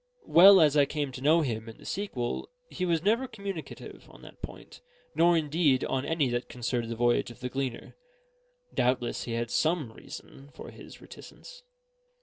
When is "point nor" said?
4.41-5.37